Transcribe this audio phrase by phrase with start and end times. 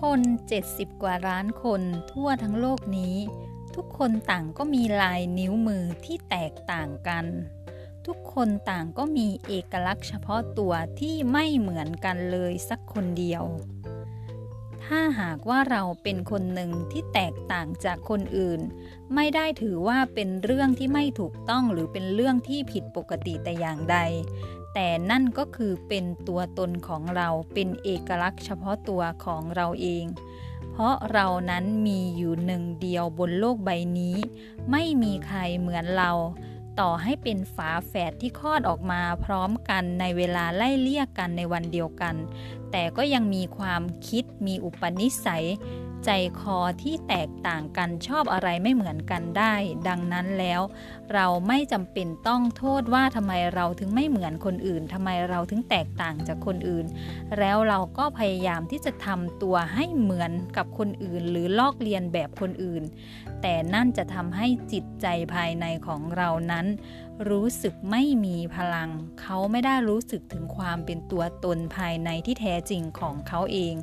[0.00, 0.20] คน
[0.62, 3.16] 70 กว่าล้านคนทั่วทั้งโลกนี้
[3.76, 7.24] ทุกคนต่างก็มีลายนิ้วมือที่แตกต่างกัน
[8.06, 13.44] ทุกคนต่างก็มีเอกลักษณ์เฉพาะตัวที่ไม่เหมือนกันเลยสักคนเดียว
[14.88, 18.60] ถ้าหากว่าเราเป็นคนหนึ่งที่แตกต่างจากคนอื่น
[19.14, 23.98] ไม่ได้ถือว่าเป็นเรื่องที่ไม่ถูกต้องหรือเป็นเรื่องที่ผิดปกติแต่อย่างใด
[24.74, 30.04] แต่นั่นก็คือเป็นตัวตนของเราเป็นเอกลักษณ์เฉพาะตัวของเราเอง
[30.72, 34.16] เพราะเรานั้นมีอยู่หนึ่งเดียวบนโลกใบนี้
[34.70, 36.12] ไม่มีใครเหมือนเรา
[36.80, 42.14] ต่อให้เป็นฝาแฝดที่คลอดออกมาพร้อมกันในเวลาไล่เลี่ยกกันในวันเดียวกัน
[42.70, 45.46] แต่ก็ยังมีความคิดมีอุปนิสัย
[46.04, 49.54] ใจคอที่แตกต่างกันชอบอะไรไม่เหมือนกันได้
[49.88, 50.60] ดังนั้นแล้ว
[51.14, 56.86] เราไม่จำเป็นต้องโทษว่าทำไมเราถึงไม่เหมือนคนอื่นทำไมเราถึงแตกต่างจากคนอื่น
[57.38, 62.82] แล้วเราก็พยายามที่จะทำตัวให้เหมือนกับคนอื่น หรือลอกเลียนแบบคนอื่น
[63.42, 66.66] แต่นั่นจะทำให้จิตใจภายในของเรานั้น
[67.30, 68.90] รู้สึกไม่มีพลัง
[69.20, 73.74] เขาไม่ได้รู้สึกถึงความเป็นตัวตนภายในที่แท้จริงของเขาเอง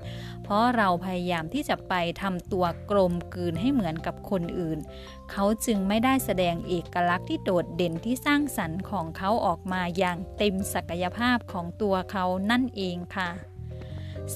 [0.43, 4.79] เพราะเราพยายามที่จะไปทำตัวกลมกลืนให้เหมือนกับคนอื่น
[5.31, 13.54] เขาจึงไม่ได้แสดงเอกลักษณ์ที่โดดเด่นที่สร้างสรรค์ของเขาออกมาอย่างเต็มศักยภาพของตัวเขานั่นเองค่ะ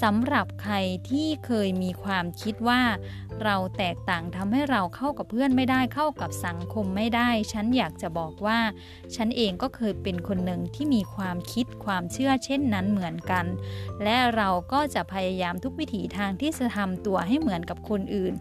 [0.02, 0.76] สำหรับใคร
[1.10, 2.82] ที่เคยมีความคิดว่า
[3.44, 8.60] เราแตกต่างทำให้เราเข้ากับเพื่อนไม่ได้เข้ากับสังคมไม่ได้ ฉันอยากจะบอกว่า
[9.16, 13.46] ฉันเองก็เคยเป็นคนหนึ่งที่มีความคิดความเชื่อเช่นนั้นเหมือนกัน
[14.04, 18.34] และเราก็จะพยายามทุกวิถีทางที่จะทำตัวให้เหมือนกับคนอื่น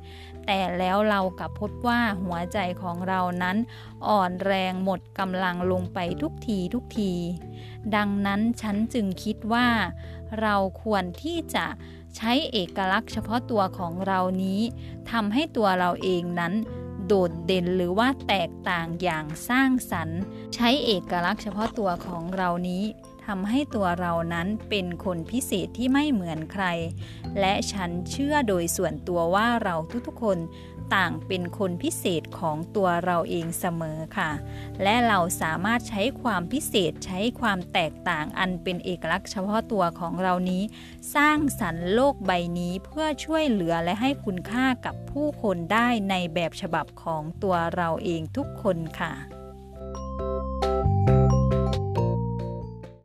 [0.51, 3.57] แต่แล้วเรากลับพบว่าหัวใจของเรานั้น
[4.09, 7.13] อ่อนแรงหมดกำลังลงไปทุกทีทุกที
[7.97, 9.69] ดังนั้นฉันจึงคิดว่า
[10.41, 11.67] เราควรที่จะ
[12.17, 14.61] ใช้เอกลักษณ์เฉพาะตัวของเรานี้
[15.11, 16.53] ทำให้ตัวเราเองนั้น
[17.09, 20.21] โดดเด่นหรือว่าแตกต่างอย่างสร้างสรรค์
[20.55, 22.85] ใช้เอกลักษณ์เฉพาะตัวของเรานี้
[23.27, 26.65] ทำให้ตัวเรานั้นเป็นคนพิเศษที่ไม่เหมือนใคร
[27.41, 29.75] และฉันเชื่อโดยส่วนตัวว่าเรา
[30.07, 30.39] ทุกๆคน
[30.95, 34.31] ต่างเป็นคนพิเศษของตัวเราเองเสมอค่ะ
[34.83, 40.63] และเราสามารถใช้ความพิเศษใช้ความแตกต่างอันเป็นเอกลักษณ์เฉพาะตัวของเรานี้
[41.15, 49.38] สร้างสรรค์โลกใบนี้เพื่อช่วยเหลือและให้คุณค่ากับผู้คนได้ในแบบฉบับของตัวเราเองทุกคนค่ะ